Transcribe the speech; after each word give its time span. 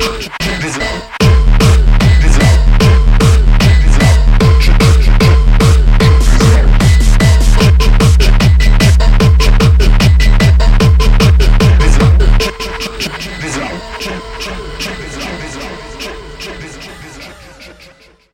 Thank 0.00 0.24
you. 0.24 0.43